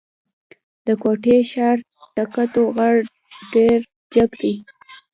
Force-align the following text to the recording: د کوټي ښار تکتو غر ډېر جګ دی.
د 0.85 0.87
کوټي 1.01 1.37
ښار 1.51 1.77
تکتو 2.15 2.63
غر 2.75 2.97
ډېر 3.53 3.79
جګ 4.13 4.31
دی. 4.41 4.53